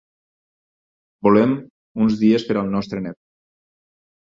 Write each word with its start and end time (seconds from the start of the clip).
Volem 1.27 1.53
uns 2.07 2.17
dies 2.23 2.49
per 2.49 2.57
al 2.65 2.75
nostre 2.79 3.05
net. 3.07 3.21